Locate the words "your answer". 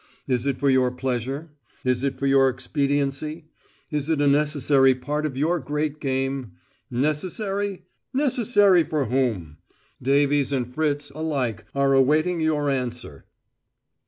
12.41-13.25